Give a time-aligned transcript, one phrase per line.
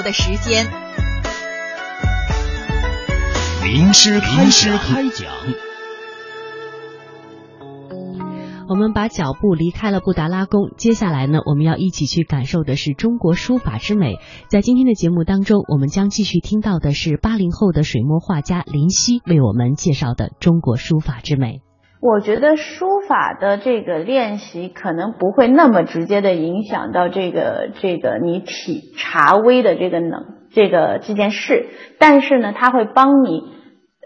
[0.00, 0.66] 头的时间。
[3.62, 5.30] 名师名师开讲。
[8.68, 14.16] 我们把脚步离开了布达拉宫，接下来呢，我们要一起去感受的是中国书法之美。
[14.48, 21.60] 在今天的节目当中，我们将继续听到的是八零后的水墨画家林夕为我们介绍的中国书法之美。
[22.00, 31.66] 我觉得书法的这个练习可能不会那么直接的影响到这个这个你体察微的这个能这个这件事，
[31.98, 33.42] 但是呢，它会帮你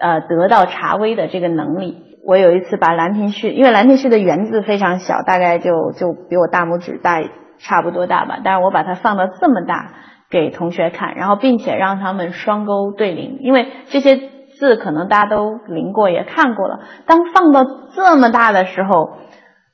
[0.01, 1.99] 呃得到察微的这个能力。
[2.27, 7.23] 我有一次把《兰亭序》，因为《兰亭序》的圆字非常小，大概就就比我大拇指大
[7.59, 9.93] 差不多大吧，但是我把它放到这么大
[10.31, 14.19] 给同学看，然后并且让他们双钩对临，因为这些
[14.59, 16.81] 字可能大家都临过也看过了。
[17.07, 19.19] 当放到这么大的时候，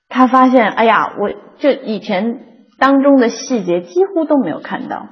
[0.09, 2.41] 他发现，哎呀，我就以前
[2.79, 5.07] 当中的细节几乎都没有看到，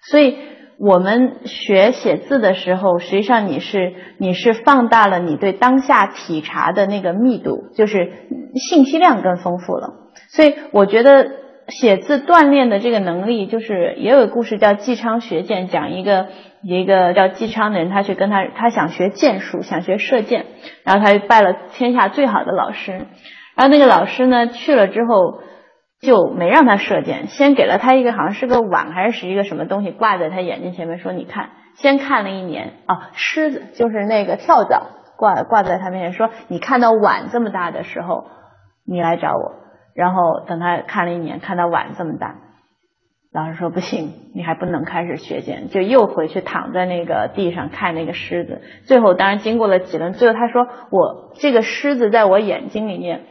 [0.00, 0.36] 所以。
[0.80, 8.12] 我们学写字的时候，实际上你是你是放大了你对当下体察的那个密度，就是
[8.54, 9.94] 信息量更丰富了。
[10.28, 11.32] 所以我觉得
[11.66, 16.28] 写字锻炼的这个能力，就是也有个故事叫纪昌学剑，讲一个
[16.62, 20.46] 一个叫姬昌的人，他去跟他他想学剑术，想学射箭，
[20.84, 22.92] 然后他就拜了天下最好的老师，
[23.56, 25.42] 然后那个老师呢去了之后。
[26.00, 38.26] 就没让他射箭，先给了他一个好像是个碗还是是一个什么东西挂在他眼睛前面，说你看，先看了一年啊，狮子就是那个跳蚤挂挂在他面前，说你看到碗这么大的时候，
[38.86, 39.56] 你来找我。
[39.92, 42.36] 然后等他看了一年，看到碗这么大，
[43.38, 48.62] 老师说不行，你还不能开始学剑，就又回去躺在那个地上看那个狮子。
[48.84, 53.22] 最后当然经过了几轮，最后他说我这个狮子在我眼睛里面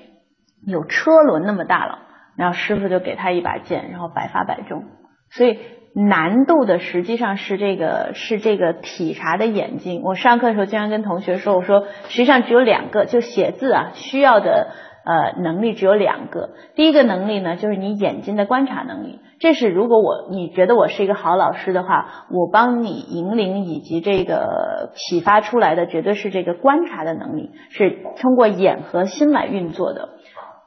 [0.66, 2.00] 有车轮那么大了。
[2.38, 4.84] 然后师傅就给他一把剑，然后百发百中。
[5.32, 5.58] 所以
[5.96, 10.04] 难度的实际上是这个是这个体察的眼睛。
[10.04, 14.68] 我上课的时候经常跟同学说，我说实际上只有两个，就写字啊需要的
[15.08, 16.50] 呃能力只有两个。
[16.76, 19.20] 第一个能力呢，就是你眼睛的观察能力。
[19.40, 30.10] 这是如果我你觉得我是一个好老师的话，我帮你引领以及这个启发出来的，绝对是这个观察的能力，是通过眼和心来运作的。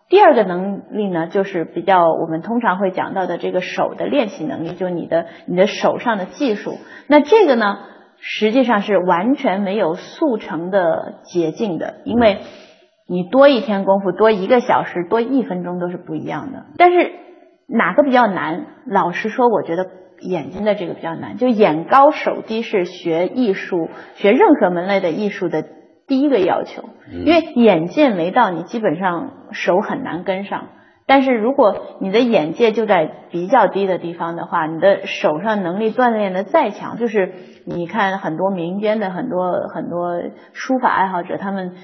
[0.09, 6.79] 第二个能力呢，就是比较我们通常会讲到的这个手的练习能力，就你的你的手上的技术。
[7.09, 7.77] 那这个呢，
[8.19, 12.39] 实际上是完全没有速成的捷径的，因为
[13.11, 16.67] 你多一天功夫，多一个小时，多一分钟都是不一样的。
[16.79, 17.11] 但是
[17.67, 18.67] 哪个比较难？
[18.87, 19.87] 老实说，我觉得
[20.21, 21.37] 眼睛的这个比较难。
[21.37, 25.65] 就眼高手低是学艺术、学任何门类的艺术的。
[26.07, 30.67] 第一个要求，因为眼界没到，你基本上手很难跟上。
[31.07, 37.33] 但是如果你的眼界就在比较低的地方的话，你的手上能力锻炼的再强，就是
[37.65, 40.21] 你看很多民间的很多很多
[40.53, 41.75] 书法爱好者，他们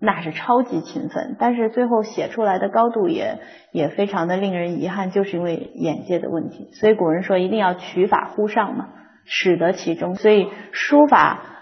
[0.00, 3.38] 那是超级勤奋，但是最后写出来的高度也
[3.72, 6.70] 也非常的令人遗憾，就是因为眼界的问题。
[6.72, 8.88] 所以古人说一定要取法乎上嘛，
[9.24, 10.14] 使得其中。
[10.14, 11.52] 所以书法。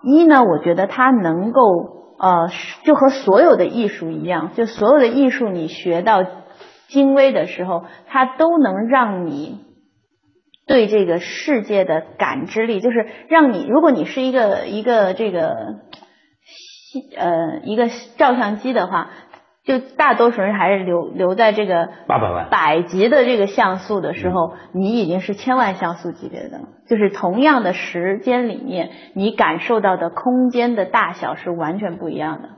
[0.00, 1.60] 一呢，我觉得它能够
[2.20, 2.48] 呃，
[2.84, 6.24] 就和所有的艺术一样，就所有的艺术你学到
[6.86, 9.58] 精微的时候，它都能让你
[10.68, 15.80] 对这个世界的感知力，就是让你，如果你是一个一个这个
[17.16, 19.10] 呃一个照相机的话。
[19.64, 26.64] 就大多数人还是留留在这个八百万百级的这个像素的时候，你已经是千万像素级别的了。
[26.88, 32.48] 就是同样的时间里面，你感受到的空间的大小是完全不一样的。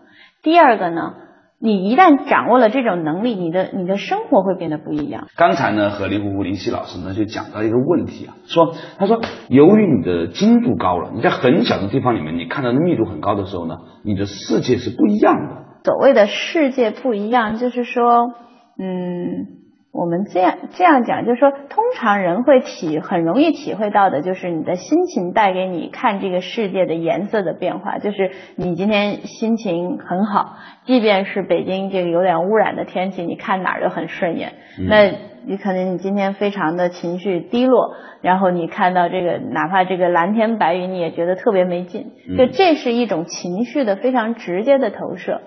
[0.45, 1.15] 第二个呢，
[1.63, 5.29] 你一旦掌握了这种能力，你的你的生活会变得不一样。
[5.37, 15.83] 刚才呢，和林虎虎林夕老师呢就讲到一个问题啊，说他说由于你的精度高了，你在很小的地方里面你看到的密度很高的时候呢，你的世界是不一样的。
[15.85, 18.33] 所谓的世界不一样，就是说，
[18.79, 19.60] 嗯，
[19.93, 27.99] 我们这样这样讲，就是说，通常人会体很容易体会到的，就是你的心情带给你看这个世界的颜色的变化。
[27.99, 34.53] 就是你今天心情很好，即便是北京这个有点污染的天气，你看哪儿都很顺眼。
[34.89, 35.11] 那
[35.45, 42.13] 你可能你今天非常的情绪低落，然后你看到这个哪怕这个蓝天白云，你也觉得特别没劲。
[42.39, 45.41] 就这是一种情绪的非常直接的投射。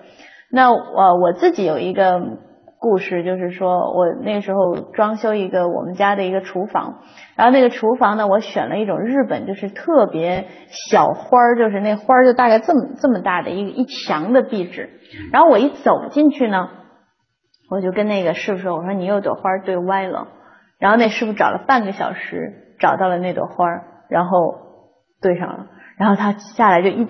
[0.50, 2.20] 那我我自己有一个
[2.84, 7.00] 故事，就是说我那时候装修一个我们家的一个厨房，
[7.34, 10.44] 然后那个厨房呢，我选了一种日本就是特别
[10.90, 14.90] 小花儿，就是那花儿就大概这么这么大的一一墙的壁纸，
[15.32, 16.68] 然后我一走进去呢，
[17.70, 20.28] 我就跟那个师傅说，我说你有朵花对歪了，
[20.78, 24.38] 然后那师傅找了半个小时找到了那朵花儿，然后
[25.22, 25.66] 对上了，
[25.96, 27.08] 然后他下来就一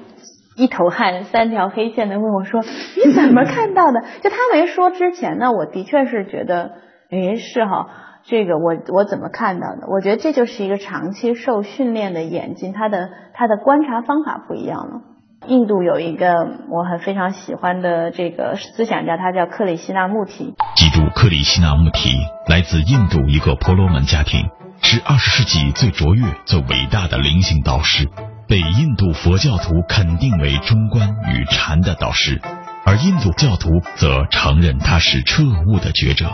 [0.56, 2.62] 一头汗，三条黑线的问我说
[3.04, 6.72] ：“你怎么看到的？” 就他没说之前呢，我的确是觉得，
[7.10, 7.88] 哎，是哈，
[8.24, 9.88] 这个我我怎么看到的？
[9.90, 15.00] 我觉得这就是一个长期受训练的眼睛，他的他的观察方法不一样了。
[15.46, 16.32] 印度有一个
[16.70, 20.54] 我很非常喜欢的这个思想家，他叫克里希那穆提。
[20.74, 22.10] 记住，克里希那穆提
[22.48, 24.48] 来自印度一个婆罗门家庭，
[24.80, 28.08] 是二十世纪最卓越、最伟大的灵性导师，
[28.48, 32.40] 被印度佛教徒肯定为中观与禅的导师，
[32.84, 36.30] 而印度教徒则承认他是彻悟的觉者。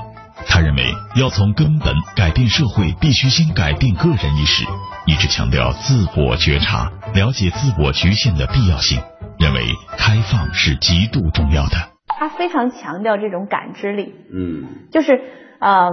[0.46, 4.64] 他认为，要从根本改变社会，必须先改变个人意识，
[5.06, 9.02] 一直强调自我觉察、了解自我局限的必要性，
[9.38, 9.60] 认为
[9.98, 11.90] 开放是极度重要的。
[12.08, 15.20] 他非常强调这种感知力，嗯，就是
[15.58, 15.88] 啊、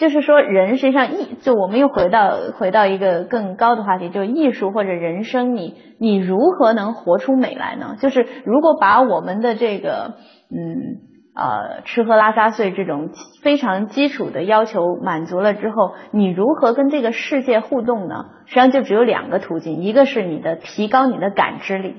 [0.00, 7.96] 就是说人实际上艺，就我们又回到回到一个更高的话题，就是艺术或者人生，你你如何能活出美来呢？
[8.00, 10.14] 就是如果把我们的这个
[10.50, 11.06] 嗯。
[11.32, 13.10] 呃，吃喝拉撒睡这种
[13.40, 18.24] 非常基础的要求满足了之后，你如何跟这个世界互动呢？
[18.46, 21.94] 实际上就只有两个途径，一个是你的提高你的感知力，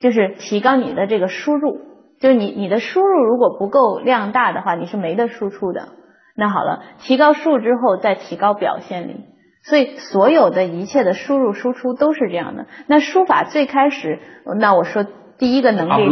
[0.00, 1.80] 就是提高你的这个输入，
[2.20, 5.88] 就是你你的输入如果不够量大的话，你是没得输出的。
[6.36, 9.24] 那好了，提高数之后再提高表现力，
[9.62, 12.66] 所以所有的一切的输入输出都是这样的。
[12.86, 14.20] 那书法最开始，
[14.58, 15.04] 那我说。
[15.38, 16.08] 第一个能力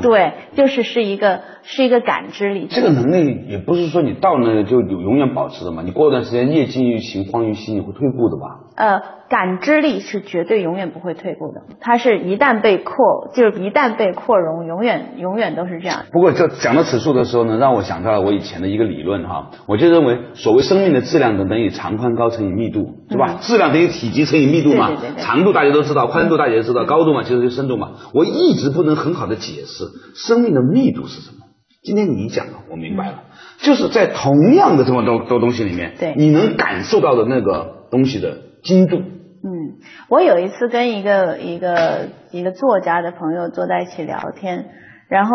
[0.00, 2.66] 对，就是是一个是一个感知力。
[2.70, 8.60] 这个能力也不是说你到那就有永远保持的嘛，你过一段时间业精于勤，荒于嬉，你会退步的吧？
[8.74, 16.04] 呃，感知力是绝对永远不会退步的，它是一旦被扩，就是一旦被扩容，永远永远都是这样。
[16.10, 23.34] 不过这讲到此处的时候呢，让我想到了我以前的一个理论哈，我就认为所谓生命的质量等等于长宽高乘以密度，是吧？
[23.34, 27.92] 嗯质量等于体积乘以密度嘛，对对对对长度大家都知道，宽度大家都知道，高度嘛其实就深度嘛。
[28.14, 31.46] 我一直不能很好的解释生命的密度是什么。
[31.82, 33.24] 今天你讲了，我明白了，
[33.58, 38.98] 就是在同样的这么多多东西里面，对你能感受到的那个东西的精度。
[38.98, 44.70] 嗯，我有一次跟一个一个一个作家的朋友坐在一起聊天，
[45.08, 45.34] 然后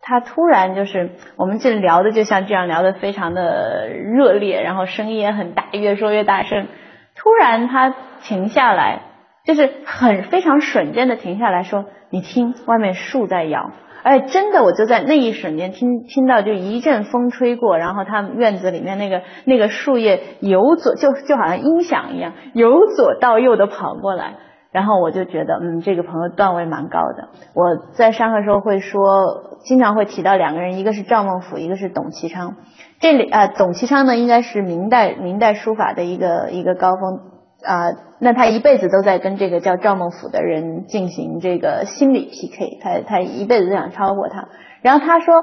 [0.00, 6.66] 他突然就是我们这聊的就像这样聊的非常的热烈，然后声音也很大，越说越大声。
[7.14, 9.02] 突然他停下来，
[9.48, 13.70] 就是很非常瞬间的停下来说：“你听，外面树在摇。”
[14.04, 24.34] 哎，真的，我就在那一瞬间听听到，就一阵风吹过，然后他们院子里面那个那个树叶由左就就好像音响一样，由左到右的跑过来，
[24.70, 27.28] 然后我就觉得，嗯，这个朋友段位蛮高的。
[27.54, 32.56] 我在上课时候会说，经常会提到两个人，一个是赵孟俯，一个是董其昌。
[33.00, 37.37] 这里呃，董其昌呢，应该是明代明代书法的一个一个高峰。
[37.64, 37.90] 啊、
[38.20, 44.48] 那他一辈子都在跟这个叫赵孟俯的人进行这个心理 PK，他他一辈子都想超过他。
[44.80, 45.34] 然后他说，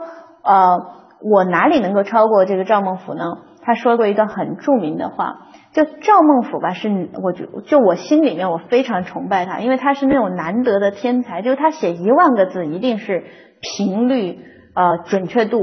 [0.44, 0.78] 呃，
[1.22, 3.24] 我哪里能够超过这个赵孟俯呢？
[3.62, 13.24] 他说过一段很著名的话，就赵孟俯吧，是我就就我心里面我非常崇拜他，因为他是那种难得的天才，就是他写一万个字一定是
[13.60, 14.40] 频率
[14.76, 15.60] 呃准确度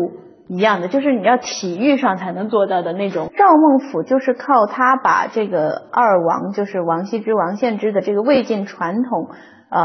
[0.48, 3.30] 一样的，就是你要体育上才能做到的那种。
[3.36, 9.28] 赵孟俯就是靠他把这个二王，就是王羲之、王献之的这个魏晋传统，
[9.70, 9.82] 呃，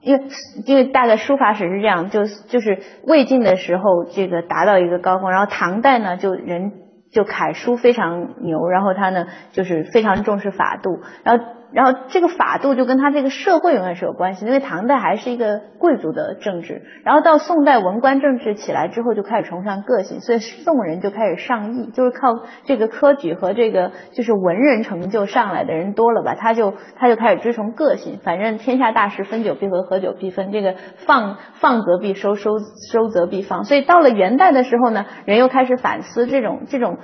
[0.00, 0.24] 因为
[0.66, 6.72] 因为大概书法史是这样，就就是魏晋的时候这个达到一个高峰，然后唐代呢就人
[7.10, 11.44] 就楷书非常牛，然后他呢就是非常重视法度，然后
[11.76, 32.52] 然后这个法度就跟他这个社会永远是有关系，因为唐代还是一个贵族的政治，然后到宋代文官政治起来之后就开始崇尚个性，所以宋人就开始上艺，就是靠这个科举和这个就是文人成就上来的人多了吧，他就他就开始追崇个性，反正天下大事分久必合，合久必分，这个放放则必收，收
[32.90, 36.96] 收则必放，所以到了元代的时候呢，人又开始反思这种这种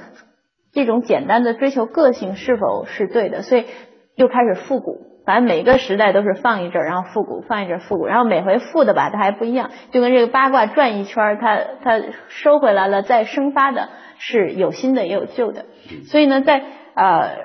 [0.73, 3.67] 这种简单的追求个性是否是对的，所以
[4.15, 5.13] 又开始复古。
[5.25, 13.89] 反正每个时代都是放一阵儿，然后复古，放一阵儿复古，然后每回复的吧，它还不一样，就跟这个八卦转一圈儿，它它收回来了再生发的，
[14.19, 15.67] 是有新的也有旧的。
[16.07, 16.61] 所以呢，在
[16.95, 17.37] 呃，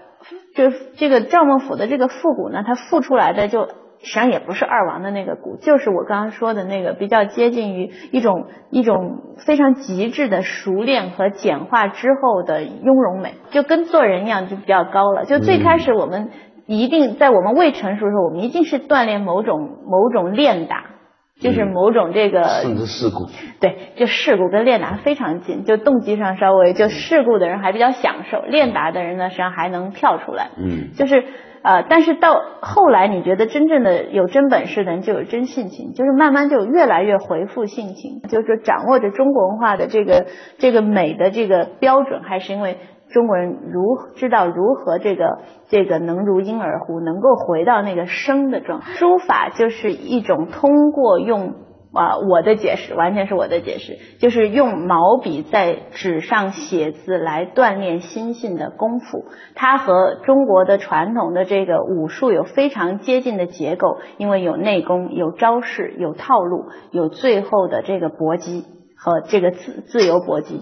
[0.56, 15.26] 就这个赵孟俯的这个复古呢，它复出来的就实际上也不是二王的那个古，就是我刚刚说的那个比较接近于一种一种非常极致的熟练和简化之后的雍容美，就跟做人一样，就比较高了。
[15.26, 16.32] 就最开始我们
[16.68, 20.92] 一定在我们未成熟的时候，我们一定是锻炼某种某种练打。
[21.40, 23.28] 就是某种这个甚至事故，
[23.62, 31.24] 对，就事故跟练达非常近，就动机上稍微就事故的人还比较享受，练达的人呢实际上还能跳出来，嗯，就是
[31.62, 40.26] 呃，但是到后来你觉得真正的有真本事的人就有真性情，就是慢慢就越来越回复性情，就是说掌握着中国文化的这个
[40.58, 42.78] 这个美的这个标准，还是因为。
[43.10, 48.94] 中国人如知道如何这个这个能如婴儿乎，能够回到那个生的状态。
[48.94, 51.54] 书法就是一种通过用
[51.94, 59.26] 啊我的解释，完全是我的解释，就是用毛笔在纸上写字来锻炼心性的功夫。
[59.56, 68.66] 它和中国的传统的这个武术有非常接近的结构，因为有内功、有招式、有套路、有最后的这个搏击
[68.98, 70.62] 和这个自自由搏击。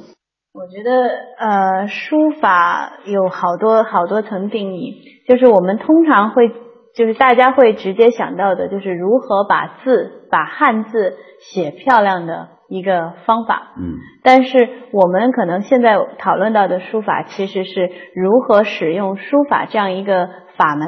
[0.56, 6.48] 我觉得，呃，书法有好多好多层定义，就是我们通常会，
[6.96, 13.74] 就是大家会直接想到的，就是如何把字，把汉字写漂亮的一个方法。
[13.78, 14.00] 嗯。
[14.24, 20.88] 但是我们可能现在讨论到的书法，其实是如何使用书法这样一个法门，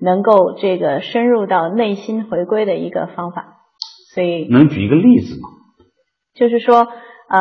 [0.00, 3.56] 能够这个深入到内心回归的一个方法。
[4.14, 4.46] 所以。
[4.48, 5.48] 能举一个例子吗？
[6.36, 6.86] 就是说。
[7.28, 7.38] 呃，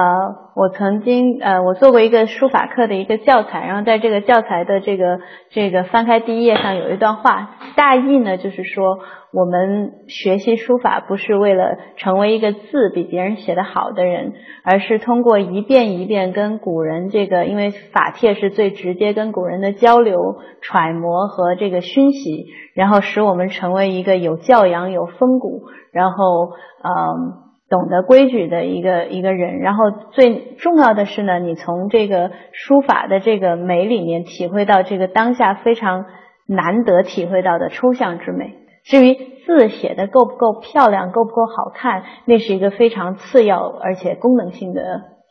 [0.53, 9.00] 我曾经呃，我做过一个书法课的一个教材，然后在这个教材的这个这个翻开第一页上有一段话，大意呢就是说，
[9.32, 14.34] 我们学习书法不是为了成为一个字比别人写的好的人，
[14.65, 25.62] 而是通过一遍一遍跟古人这个，因为法帖是最直接跟古人的交流、揣摩和这个熏习，然后使我们成为一个有教养、有风骨，
[25.94, 26.51] 然后
[26.84, 27.46] 嗯。
[27.69, 36.05] 懂得规矩的一个一个人，然后最重要的是呢，你从这个书法的这个美里面体会到这个当下非常
[36.47, 38.55] 难得体会到的抽象之美。
[38.86, 44.81] 至于字写的够不够漂亮，够不够好看，那是一个非常次要而且功能性的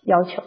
[0.05, 0.43] 要求。